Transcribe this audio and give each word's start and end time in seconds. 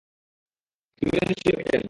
তুমিও 0.95 1.23
নিশ্চয়ই 1.27 1.53
ওকে 1.53 1.63
চেনো। 1.65 1.79